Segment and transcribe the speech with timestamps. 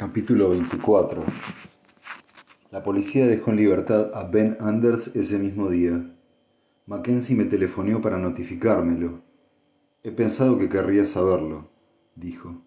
[0.00, 1.22] Capítulo 24
[2.70, 6.16] La policía dejó en libertad a Ben Anders ese mismo día.
[6.86, 9.20] Mackenzie me telefoneó para notificármelo.
[10.02, 11.68] He pensado que querría saberlo,
[12.14, 12.62] dijo.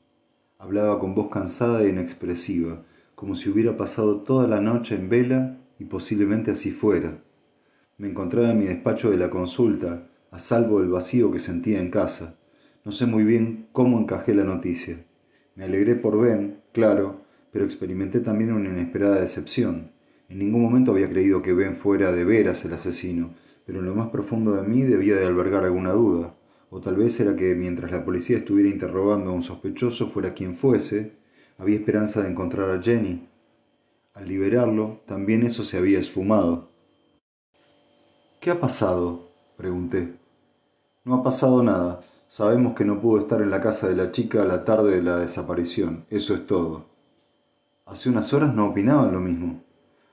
[0.59, 2.83] Hablaba con voz cansada e inexpresiva,
[3.15, 7.23] como si hubiera pasado toda la noche en vela y posiblemente así fuera.
[7.97, 11.89] Me encontraba en mi despacho de la consulta, a salvo del vacío que sentía en
[11.89, 12.35] casa.
[12.85, 15.03] No sé muy bien cómo encajé la noticia.
[15.55, 17.22] Me alegré por Ben, claro,
[17.53, 19.91] pero experimenté también una inesperada decepción.
[20.27, 23.93] En ningún momento había creído que Ben fuera de veras el asesino, pero en lo
[23.93, 26.33] más profundo de mí debía de albergar alguna duda.
[26.71, 30.55] O tal vez era que mientras la policía estuviera interrogando a un sospechoso, fuera quien
[30.55, 31.13] fuese,
[31.59, 33.29] había esperanza de encontrar a Jenny.
[34.15, 36.71] Al liberarlo, también eso se había esfumado.
[38.39, 39.29] ¿Qué ha pasado?
[39.57, 40.15] pregunté.
[41.03, 42.01] No ha pasado nada.
[42.27, 45.03] Sabemos que no pudo estar en la casa de la chica a la tarde de
[45.03, 46.05] la desaparición.
[46.09, 46.92] Eso es todo.
[47.85, 49.63] Hace unas horas no opinaban lo mismo.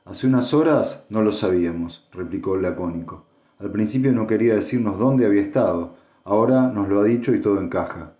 [0.04, 3.26] Hace unas horas no lo sabíamos, replicó el lacónico.
[3.58, 5.96] Al principio no quería decirnos dónde había estado.
[6.24, 8.14] Ahora nos lo ha dicho y todo encaja.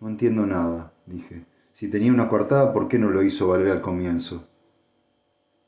[0.00, 1.46] No entiendo nada, dije.
[1.72, 4.44] Si tenía una coartada, ¿por qué no lo hizo valer al comienzo?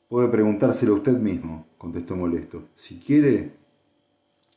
[0.09, 2.63] Puede preguntárselo usted mismo, contestó molesto.
[2.75, 3.55] Si quiere,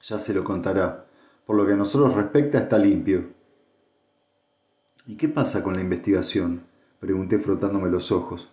[0.03, 1.07] ya se lo contará.
[1.47, 3.29] Por lo que a nosotros respecta, está limpio.
[5.07, 6.62] ¿Y qué pasa con la investigación?
[7.01, 8.49] Pregunté frotándome los ojos.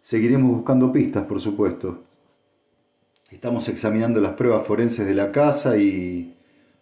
[0.00, 2.04] Seguiremos buscando pistas, por supuesto.
[3.30, 6.36] Estamos examinando las pruebas forenses de la casa y...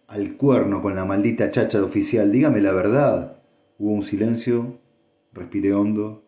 [0.07, 2.31] al cuerno con la maldita chacha de oficial.
[2.31, 3.37] Dígame la verdad.
[3.77, 4.79] Hubo un silencio.
[5.33, 6.23] Respiré hondo.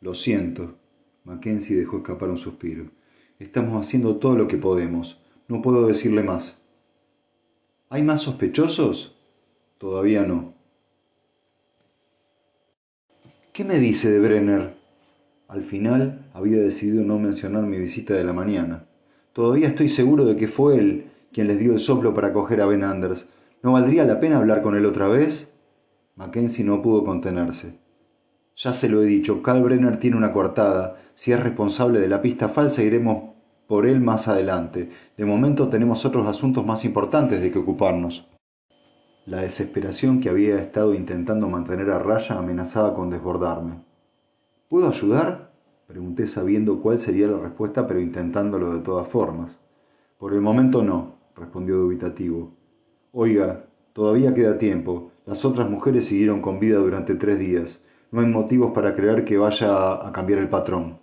[0.00, 0.76] Lo siento.
[1.24, 2.90] Mackenzie dejó escapar un suspiro.
[3.38, 5.20] Estamos haciendo todo lo que podemos.
[5.48, 6.62] No puedo decirle más.
[7.88, 9.16] ¿Hay más sospechosos?
[9.78, 10.51] Todavía no.
[13.52, 14.72] ¿Qué me dice de Brenner?
[15.46, 18.86] Al final había decidido no mencionar mi visita de la mañana.
[19.34, 22.66] Todavía estoy seguro de que fue él quien les dio el soplo para coger a
[22.66, 23.28] Ben Anders.
[23.62, 25.52] ¿No valdría la pena hablar con él otra vez?
[26.16, 27.74] Mackenzie no pudo contenerse.
[28.56, 30.96] Ya se lo he dicho, Carl Brenner tiene una coartada.
[31.14, 33.34] Si es responsable de la pista falsa, iremos
[33.66, 34.88] por él más adelante.
[35.18, 38.26] De momento tenemos otros asuntos más importantes de que ocuparnos.
[39.24, 43.84] La desesperación que había estado intentando mantener a raya amenazaba con desbordarme.
[44.68, 45.52] ¿Puedo ayudar?
[45.86, 49.60] Pregunté sabiendo cuál sería la respuesta, pero intentándolo de todas formas.
[50.18, 52.52] Por el momento no, respondió dubitativo.
[53.12, 55.12] Oiga, todavía queda tiempo.
[55.24, 57.84] Las otras mujeres siguieron con vida durante tres días.
[58.10, 60.98] No hay motivos para creer que vaya a cambiar el patrón.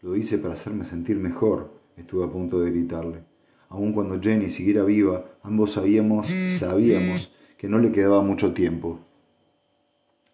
[0.00, 3.29] Lo hice para hacerme sentir mejor, estuve a punto de gritarle.
[3.70, 8.98] Aun cuando Jenny siguiera viva, ambos sabíamos, sabíamos que no le quedaba mucho tiempo.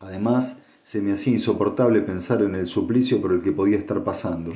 [0.01, 4.53] Además, se me hacía insoportable pensar en el suplicio por el que podía estar pasando.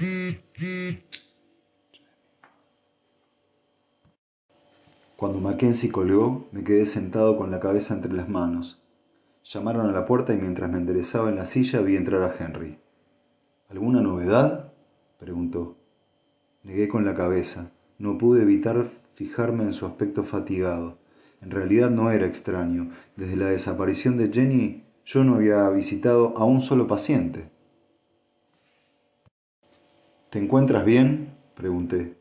[5.17, 8.81] Cuando Mackenzie colgó, me quedé sentado con la cabeza entre las manos.
[9.45, 12.79] Llamaron a la puerta y mientras me enderezaba en la silla vi entrar a Henry.
[13.69, 14.73] ¿Alguna novedad?
[15.19, 15.77] preguntó.
[16.63, 17.73] Negué con la cabeza.
[18.01, 20.97] No pude evitar fijarme en su aspecto fatigado.
[21.43, 22.93] En realidad no era extraño.
[23.15, 27.51] Desde la desaparición de Jenny yo no había visitado a un solo paciente.
[30.31, 31.35] ¿Te encuentras bien?
[31.55, 32.17] pregunté.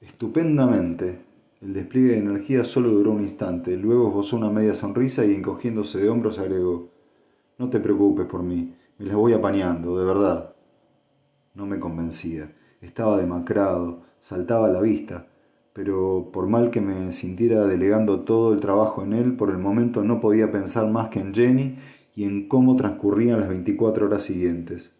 [0.00, 1.18] Estupendamente.
[1.60, 3.76] El despliegue de energía solo duró un instante.
[3.76, 6.88] Luego esbozó una media sonrisa y encogiéndose de hombros agregó.
[7.58, 8.76] No te preocupes por mí.
[8.98, 10.54] Me las voy apañando, de verdad.
[11.54, 12.54] No me convencía.
[12.80, 15.26] Estaba demacrado, saltaba a la vista,
[15.72, 20.02] pero por mal que me sintiera delegando todo el trabajo en él, por el momento
[20.02, 21.78] no podía pensar más que en Jenny
[22.14, 24.94] y en cómo transcurrían las 24 horas siguientes.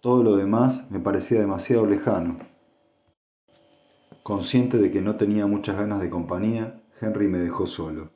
[0.00, 2.38] Todo lo demás me parecía demasiado lejano.
[4.22, 8.10] Consciente de que no tenía muchas ganas de compañía, Henry me dejó solo.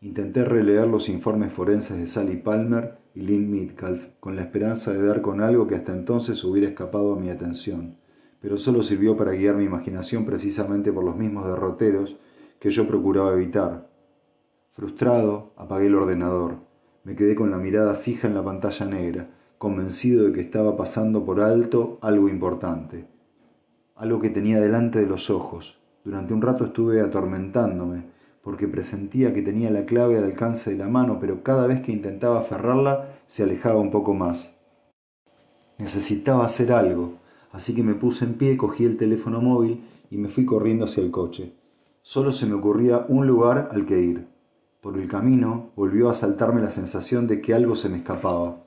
[0.00, 5.06] Intenté releer los informes forenses de Sally Palmer y Lynn Midcalf con la esperanza de
[5.06, 7.96] dar con algo que hasta entonces hubiera escapado a mi atención
[8.44, 12.14] pero solo sirvió para guiar mi imaginación precisamente por los mismos derroteros
[12.58, 13.88] que yo procuraba evitar.
[14.68, 16.56] Frustrado, apagué el ordenador.
[17.04, 21.24] Me quedé con la mirada fija en la pantalla negra, convencido de que estaba pasando
[21.24, 23.06] por alto algo importante,
[23.96, 25.80] algo que tenía delante de los ojos.
[26.04, 28.02] Durante un rato estuve atormentándome,
[28.42, 31.92] porque presentía que tenía la clave al alcance de la mano, pero cada vez que
[31.92, 34.54] intentaba aferrarla se alejaba un poco más.
[35.78, 37.23] Necesitaba hacer algo,
[37.54, 41.04] así que me puse en pie, cogí el teléfono móvil y me fui corriendo hacia
[41.04, 41.54] el coche.
[42.02, 44.26] Solo se me ocurría un lugar al que ir.
[44.80, 48.64] Por el camino volvió a saltarme la sensación de que algo se me escapaba.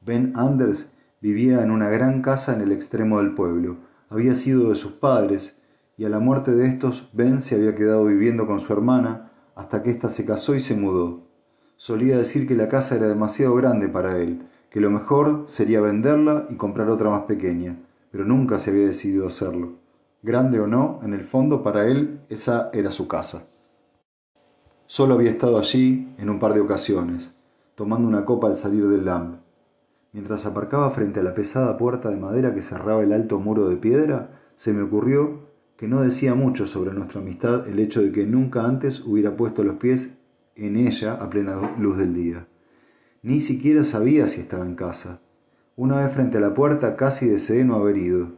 [0.00, 3.76] Ben Anders vivía en una gran casa en el extremo del pueblo.
[4.10, 5.56] Había sido de sus padres,
[5.96, 9.84] y a la muerte de estos, Ben se había quedado viviendo con su hermana hasta
[9.84, 11.22] que ésta se casó y se mudó.
[11.76, 16.48] Solía decir que la casa era demasiado grande para él, que lo mejor sería venderla
[16.50, 17.76] y comprar otra más pequeña,
[18.10, 19.74] pero nunca se había decidido hacerlo.
[20.20, 23.46] Grande o no, en el fondo para él esa era su casa.
[24.86, 27.32] Solo había estado allí en un par de ocasiones,
[27.76, 29.36] tomando una copa al salir del LAMP.
[30.12, 33.76] Mientras aparcaba frente a la pesada puerta de madera que cerraba el alto muro de
[33.76, 38.26] piedra, se me ocurrió que no decía mucho sobre nuestra amistad el hecho de que
[38.26, 40.10] nunca antes hubiera puesto los pies
[40.56, 42.48] en ella a plena luz del día.
[43.24, 45.18] Ni siquiera sabía si estaba en casa.
[45.76, 48.32] Una vez frente a la puerta casi deseé no haber ido.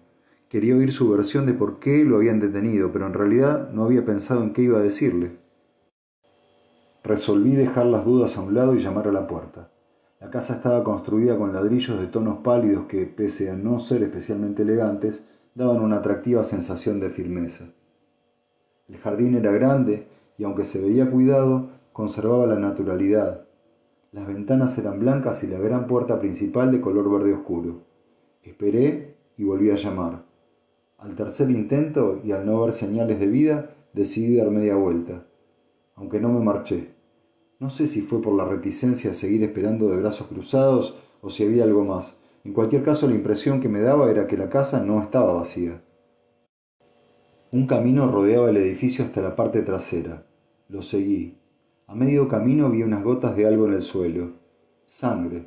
[0.49, 4.05] Quería oír su versión de por qué lo habían detenido, pero en realidad no había
[4.05, 5.39] pensado en qué iba a decirle.
[7.03, 9.73] Resolví dejar las dudas a un lado y llamar a la puerta.
[10.21, 14.63] La casa estaba construida con ladrillos de tonos pálidos que, pese a no ser especialmente
[14.63, 15.21] elegantes,
[15.57, 17.65] daban una atractiva sensación de firmeza.
[18.89, 20.07] El jardín era grande
[20.39, 23.46] y aunque se veía cuidado, conservaba la naturalidad,
[24.13, 27.83] las ventanas eran blancas y la gran puerta principal de color verde oscuro.
[28.43, 30.25] Esperé y volví a llamar.
[30.99, 35.27] Al tercer intento y al no ver señales de vida, decidí dar media vuelta,
[35.95, 36.95] aunque no me marché.
[37.59, 41.45] No sé si fue por la reticencia a seguir esperando de brazos cruzados o si
[41.45, 42.19] había algo más.
[42.45, 45.83] En cualquier caso, la impresión que me daba era que la casa no estaba vacía.
[47.51, 50.27] Un camino rodeaba el edificio hasta la parte trasera.
[50.69, 51.39] Lo seguí.
[51.89, 54.31] A medio camino vi unas gotas de algo en el suelo.
[54.87, 55.47] Sangre.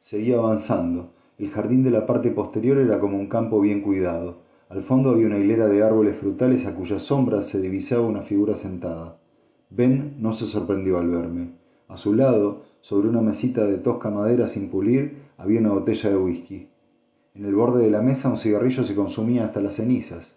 [0.00, 1.10] Seguía avanzando.
[1.36, 4.38] El jardín de la parte posterior era como un campo bien cuidado.
[4.70, 8.54] Al fondo había una hilera de árboles frutales a cuya sombra se divisaba una figura
[8.54, 9.18] sentada.
[9.68, 11.50] Ben no se sorprendió al verme.
[11.88, 16.16] A su lado, sobre una mesita de tosca madera sin pulir, había una botella de
[16.16, 16.68] whisky.
[17.34, 20.35] En el borde de la mesa un cigarrillo se consumía hasta las cenizas.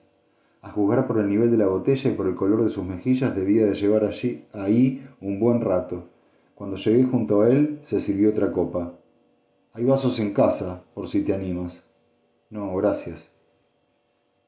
[0.61, 3.35] A juzgar por el nivel de la botella y por el color de sus mejillas,
[3.35, 6.05] debía de llevar allí, ahí un buen rato.
[6.53, 8.93] Cuando llegué junto a él, se sirvió otra copa.
[9.73, 11.81] Hay vasos en casa, por si te animas.
[12.49, 13.31] No, gracias.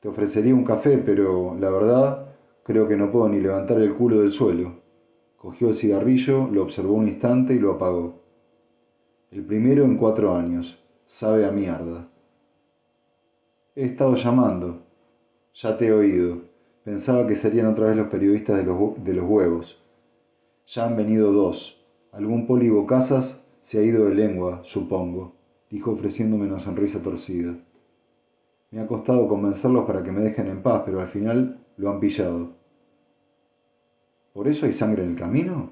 [0.01, 4.21] Te ofrecería un café, pero la verdad, creo que no puedo ni levantar el culo
[4.21, 4.81] del suelo.
[5.37, 8.21] Cogió el cigarrillo, lo observó un instante y lo apagó.
[9.31, 10.77] El primero en cuatro años.
[11.05, 12.09] Sabe a mierda.
[13.75, 14.83] He estado llamando.
[15.53, 16.41] Ya te he oído.
[16.83, 19.81] Pensaba que serían otra vez los periodistas de los, de los huevos.
[20.67, 21.77] Ya han venido dos.
[22.11, 25.35] Algún pólivo Casas se ha ido de lengua, supongo,
[25.69, 27.55] dijo ofreciéndome una sonrisa torcida.
[28.71, 31.99] Me ha costado convencerlos para que me dejen en paz, pero al final lo han
[31.99, 32.49] pillado.
[34.33, 35.71] ¿Por eso hay sangre en el camino?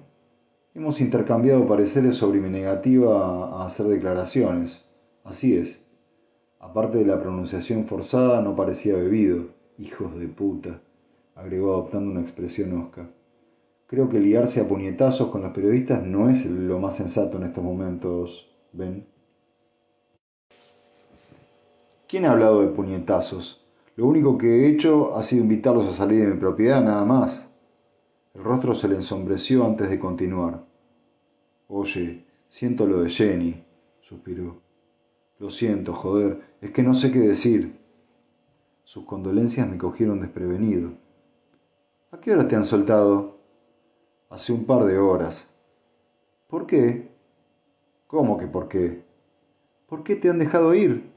[0.75, 4.85] Hemos intercambiado pareceres sobre mi negativa a hacer declaraciones.
[5.23, 5.83] Así es.
[6.59, 9.58] Aparte de la pronunciación forzada, no parecía bebido.
[9.79, 10.81] Hijos de puta,
[11.35, 13.09] agregó adoptando una expresión osca.
[13.87, 17.63] Creo que liarse a puñetazos con los periodistas no es lo más sensato en estos
[17.63, 19.07] momentos, ¿ven?
[22.09, 23.65] ¿Quién ha hablado de puñetazos?
[23.95, 27.49] Lo único que he hecho ha sido invitarlos a salir de mi propiedad, nada más.
[28.33, 30.65] El rostro se le ensombreció antes de continuar.
[31.69, 33.63] Oye, siento lo de Jenny,
[34.01, 34.57] suspiró.
[35.39, 37.78] Lo siento, joder, es que no sé qué decir.
[38.89, 40.93] Sus condolencias me cogieron desprevenido.
[42.09, 43.37] ¿A qué hora te han soltado?
[44.31, 45.47] Hace un par de horas.
[46.47, 47.11] ¿Por qué?
[48.07, 49.03] ¿Cómo que por qué?
[49.85, 51.11] ¿Por qué te han dejado ir?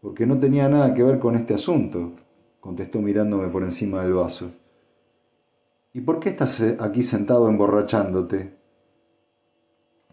[0.00, 2.12] Porque no tenía nada que ver con este asunto,
[2.60, 4.50] contestó mirándome por encima del vaso.
[5.92, 8.56] ¿Y por qué estás aquí sentado emborrachándote?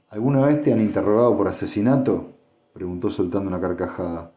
[0.10, 2.34] ¿Alguna vez te han interrogado por asesinato?
[2.74, 4.34] preguntó soltando una carcajada.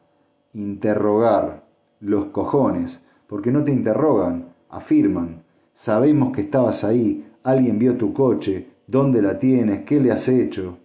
[0.53, 1.62] Interrogar,
[2.03, 5.45] los cojones, porque no te interrogan, afirman.
[5.73, 10.79] Sabemos que estabas ahí, alguien vio tu coche, dónde la tienes, qué le has hecho.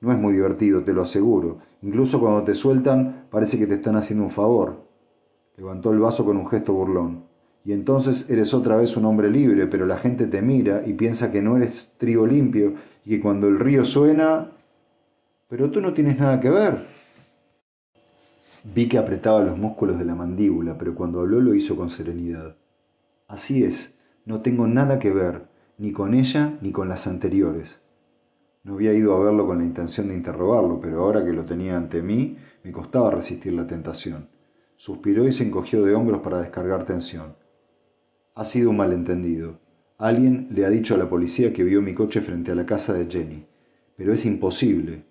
[0.00, 1.58] No es muy divertido, te lo aseguro.
[1.82, 4.84] Incluso cuando te sueltan, parece que te están haciendo un favor.
[5.56, 7.24] Levantó el vaso con un gesto burlón.
[7.64, 11.32] Y entonces eres otra vez un hombre libre, pero la gente te mira y piensa
[11.32, 14.52] que no eres trigo limpio y que cuando el río suena...
[15.48, 16.97] Pero tú no tienes nada que ver.
[18.64, 22.56] Vi que apretaba los músculos de la mandíbula, pero cuando habló lo hizo con serenidad.
[23.26, 25.46] Así es, no tengo nada que ver,
[25.78, 27.80] ni con ella ni con las anteriores.
[28.64, 31.76] No había ido a verlo con la intención de interrogarlo, pero ahora que lo tenía
[31.76, 34.28] ante mí, me costaba resistir la tentación.
[34.76, 37.36] Suspiró y se encogió de hombros para descargar tensión.
[38.34, 39.58] Ha sido un malentendido.
[39.96, 42.92] Alguien le ha dicho a la policía que vio mi coche frente a la casa
[42.92, 43.46] de Jenny.
[43.96, 45.04] Pero es imposible.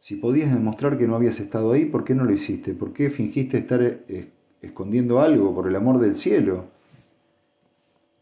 [0.00, 2.74] Si podías demostrar que no habías estado ahí, ¿por qué no lo hiciste?
[2.74, 6.66] ¿Por qué fingiste estar eh, escondiendo algo, por el amor del cielo?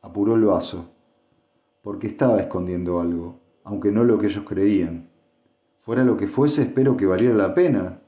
[0.00, 0.90] Apuró el vaso.
[1.82, 5.08] Porque estaba escondiendo algo, aunque no lo que ellos creían.
[5.82, 8.00] Fuera lo que fuese, espero que valiera la pena,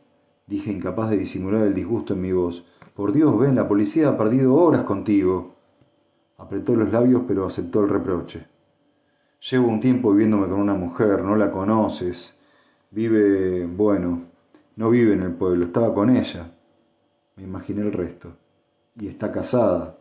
[0.46, 2.64] dije incapaz de disimular el disgusto en mi voz.
[2.94, 5.54] Por Dios, ven, la policía ha perdido horas contigo.
[6.38, 8.46] Apretó los labios, pero aceptó el reproche.
[9.50, 12.38] Llevo un tiempo viviéndome con una mujer, no la conoces.
[12.90, 14.23] Vive, bueno,
[14.76, 16.52] no vive en el pueblo, estaba con ella.
[17.37, 18.33] Me imaginé el resto.
[18.97, 19.99] Y está casada.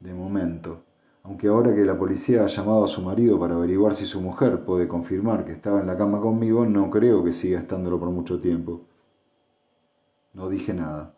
[0.00, 0.82] De momento.
[1.22, 4.64] Aunque ahora que la policía ha llamado a su marido para averiguar si su mujer
[4.64, 8.40] puede confirmar que estaba en la cama conmigo, no creo que siga estándolo por mucho
[8.40, 8.82] tiempo.
[10.34, 11.14] No dije nada.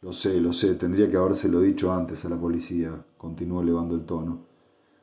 [0.00, 4.04] Lo sé, lo sé, tendría que habérselo dicho antes a la policía, continuó elevando el
[4.04, 4.40] tono.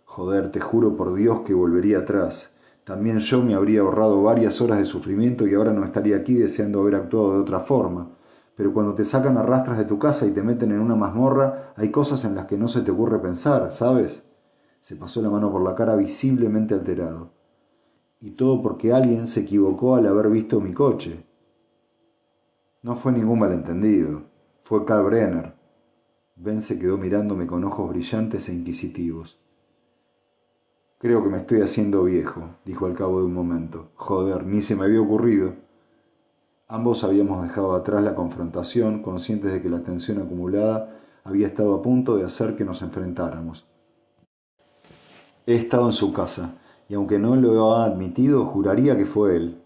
[0.04, 2.52] Joder, te juro por Dios que volvería atrás.
[2.90, 6.82] También yo me habría ahorrado varias horas de sufrimiento y ahora no estaría aquí deseando
[6.82, 8.10] haber actuado de otra forma.
[8.56, 11.72] Pero cuando te sacan a rastras de tu casa y te meten en una mazmorra,
[11.76, 14.24] hay cosas en las que no se te ocurre pensar, ¿sabes?
[14.82, 17.30] Se pasó la mano por la cara visiblemente alterado.
[18.22, 21.28] Y todo porque alguien se equivocó al haber visto mi coche.
[22.82, 24.24] No fue ningún malentendido.
[24.64, 25.54] Fue Carl Brenner.
[26.36, 29.40] Ben se quedó mirándome con ojos brillantes e inquisitivos.
[31.00, 33.88] Creo que me estoy haciendo viejo, dijo al cabo de un momento.
[33.96, 35.54] Joder, ni se me había ocurrido.
[36.68, 41.82] Ambos habíamos dejado atrás la confrontación, conscientes de que la tensión acumulada había estado a
[41.82, 43.66] punto de hacer que nos enfrentáramos.
[45.48, 46.56] He estado en su casa,
[46.90, 49.62] y aunque no lo ha admitido, juraría que fue él.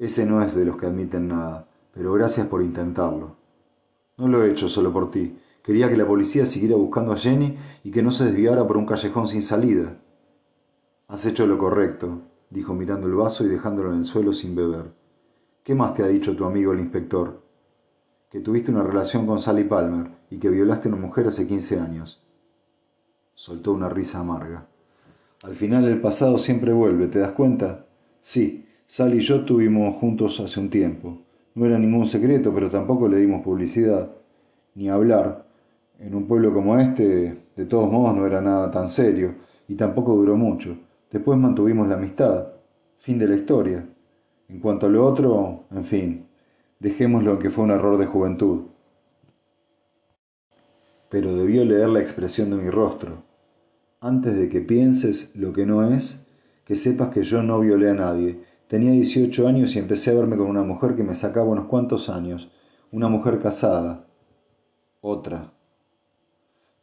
[0.00, 3.36] Ese no es de los que admiten nada, pero gracias por intentarlo.
[4.16, 5.38] No lo he hecho solo por ti.
[5.64, 8.84] Quería que la policía siguiera buscando a Jenny y que no se desviara por un
[8.84, 9.96] callejón sin salida.
[11.08, 14.92] Has hecho lo correcto, dijo mirando el vaso y dejándolo en el suelo sin beber.
[15.62, 17.42] ¿Qué más te ha dicho tu amigo el inspector?
[18.28, 21.80] Que tuviste una relación con Sally Palmer y que violaste a una mujer hace quince
[21.80, 22.22] años.
[23.32, 24.66] Soltó una risa amarga.
[25.44, 27.86] Al final el pasado siempre vuelve, ¿te das cuenta?
[28.20, 31.22] Sí, Sally y yo tuvimos juntos hace un tiempo.
[31.54, 34.10] No era ningún secreto, pero tampoco le dimos publicidad.
[34.74, 35.43] Ni hablar,
[35.98, 39.34] en un pueblo como este, de todos modos, no era nada tan serio,
[39.68, 40.76] y tampoco duró mucho.
[41.10, 42.48] Después mantuvimos la amistad.
[42.98, 43.86] Fin de la historia.
[44.48, 46.26] En cuanto a lo otro, en fin,
[46.80, 48.64] dejémoslo que fue un error de juventud.
[51.08, 53.22] Pero debió leer la expresión de mi rostro.
[54.00, 56.20] Antes de que pienses lo que no es,
[56.64, 58.42] que sepas que yo no violé a nadie.
[58.68, 62.08] Tenía 18 años y empecé a verme con una mujer que me sacaba unos cuantos
[62.08, 62.50] años,
[62.90, 64.06] una mujer casada.
[65.00, 65.53] Otra.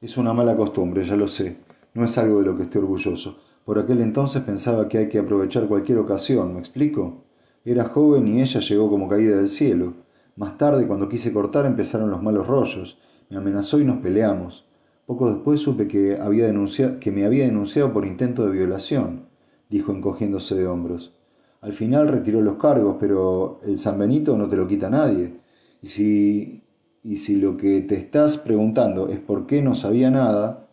[0.01, 1.57] Es una mala costumbre, ya lo sé.
[1.93, 3.37] No es algo de lo que esté orgulloso.
[3.63, 7.23] Por aquel entonces pensaba que hay que aprovechar cualquier ocasión, ¿me explico?
[7.63, 9.93] Era joven y ella llegó como caída del cielo.
[10.35, 12.97] Más tarde, cuando quise cortar, empezaron los malos rollos.
[13.29, 14.65] Me amenazó y nos peleamos.
[15.05, 19.27] Poco después supe que, había denunciado, que me había denunciado por intento de violación,
[19.69, 21.13] dijo encogiéndose de hombros.
[21.61, 25.35] Al final retiró los cargos, pero el San Benito no te lo quita nadie.
[25.83, 26.60] Y si
[27.03, 30.67] y si lo que te estás preguntando es por qué no sabía nada,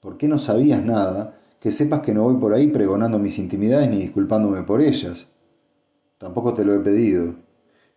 [0.00, 3.90] por qué no sabías nada, que sepas que no voy por ahí pregonando mis intimidades
[3.90, 5.26] ni disculpándome por ellas.
[6.18, 7.34] Tampoco te lo he pedido.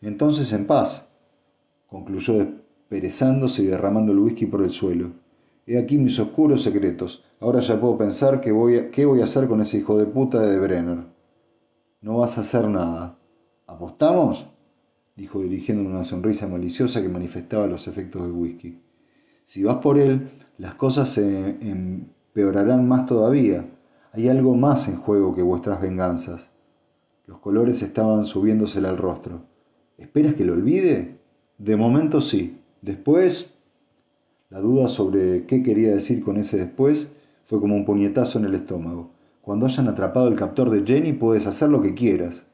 [0.02, 1.08] Entonces en paz,
[1.88, 5.12] concluyó desperezándose y derramando el whisky por el suelo.
[5.66, 7.24] He aquí mis oscuros secretos.
[7.40, 10.08] Ahora ya puedo pensar qué voy a, qué voy a hacer con ese hijo de
[10.08, 11.06] puta de Brenner.
[12.02, 13.18] No vas a hacer nada.
[13.68, 14.48] ¿Apostamos?
[15.20, 18.80] Dijo dirigiendo una sonrisa maliciosa que manifestaba los efectos del whisky.
[19.44, 23.66] Si vas por él, las cosas se empeorarán más todavía.
[24.14, 26.50] Hay algo más en juego que vuestras venganzas.
[27.28, 29.42] Los colores estaban subiéndosele al rostro.
[29.98, 31.18] ¿Esperas que lo olvide?
[31.58, 32.62] De momento sí.
[32.82, 33.56] Después...
[34.50, 37.10] La duda sobre qué quería decir con ese después
[37.46, 39.12] fue como un puñetazo en el estómago.
[39.42, 42.48] Cuando hayan atrapado el captor de Jenny puedes hacer lo que quieras.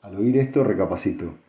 [0.00, 1.41] Al oír esto recapacitó.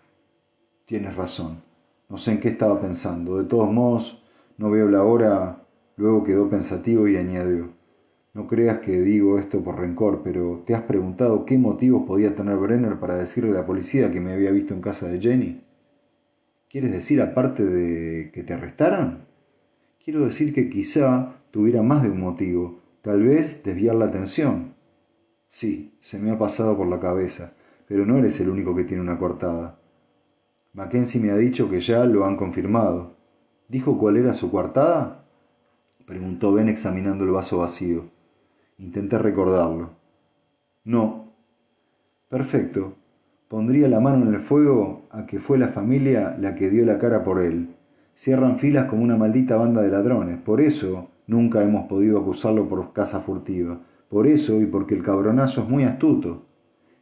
[0.86, 1.64] Tienes razón.
[2.10, 3.38] No sé en qué estaba pensando.
[3.38, 4.22] De todos modos,
[4.58, 5.66] no veo la hora.
[5.96, 7.70] Luego quedó pensativo y añadió.
[8.34, 12.58] No creas que digo esto por rencor, pero ¿te has preguntado qué motivos podía tener
[12.58, 15.62] Brenner para decirle a la policía que me había visto en casa de Jenny?
[16.68, 19.28] ¿Quieres decir aparte de que te arrestaran?
[20.04, 24.74] Quiero decir que quizá tuviera más de un motivo, tal vez desviar la atención.
[25.48, 27.54] Sí, se me ha pasado por la cabeza,
[27.88, 29.80] pero no eres el único que tiene una cortada.
[30.76, 33.16] Mackenzie me ha dicho que ya lo han confirmado.
[33.68, 35.24] ¿Dijo cuál era su coartada?
[36.08, 38.06] Preguntó Ben examinando el vaso vacío.
[38.80, 39.92] Intenté recordarlo.
[40.84, 41.32] No.
[42.28, 42.96] Perfecto.
[43.50, 46.98] Pondría la mano en el fuego a que fue la familia la que dio la
[46.98, 47.76] cara por él.
[48.16, 50.40] Cierran filas como una maldita banda de ladrones.
[50.40, 53.80] Por eso nunca hemos podido acusarlo por casa furtiva.
[54.10, 56.48] Por eso y porque el cabronazo es muy astuto.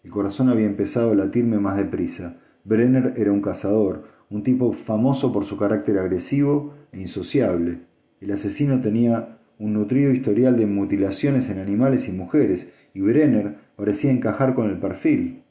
[0.03, 2.35] El corazón había empezado a latirme más deprisa.
[2.63, 7.79] Brenner era un cazador, un tipo famoso por su carácter agresivo e insociable.
[8.19, 14.11] El asesino tenía un nutrido historial de mutilaciones en animales y mujeres, y Brenner parecía
[14.11, 15.43] encajar con el perfil.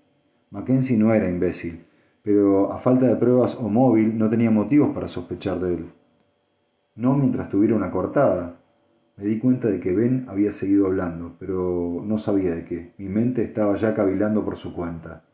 [0.51, 1.85] Mackenzie no era imbécil,
[2.23, 5.87] pero a falta de pruebas o móvil no tenía motivos para sospechar de él.
[6.97, 8.61] No mientras tuviera una cortada.
[9.17, 12.93] Me di cuenta de que Ben había seguido hablando, pero no sabía de qué.
[12.99, 15.25] Mi mente estaba ya cavilando por su cuenta.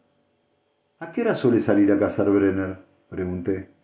[0.98, 2.76] ¿A qué hora suele salir a cazar Brenner?
[3.08, 3.75] pregunté.